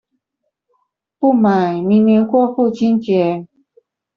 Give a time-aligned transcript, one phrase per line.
[1.19, 3.45] 不買，明年過父親節